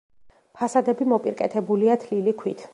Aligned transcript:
ფასადები 0.61 1.07
მოპირკეთებულია 1.13 2.01
თლილი 2.07 2.39
ქვით. 2.43 2.69